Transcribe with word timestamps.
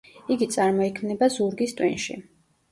იგი 0.35 0.47
წარმოიქმნება 0.55 1.31
ზურგის 1.37 1.79
ტვინში. 1.79 2.21